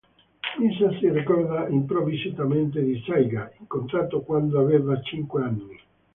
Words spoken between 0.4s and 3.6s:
Misa si ricorda improvvisamente di Saiga,